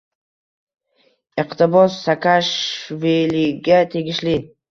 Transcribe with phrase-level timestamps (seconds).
[1.41, 4.35] Iqtibos Saakashviliga tegishli